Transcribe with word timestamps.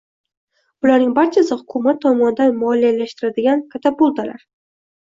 Bularning 0.85 1.11
barchasi 1.17 1.57
hukumat 1.59 2.01
tomonidan 2.07 2.59
moliyalashtiriladigan 2.65 3.67
katapultalar 3.77 4.47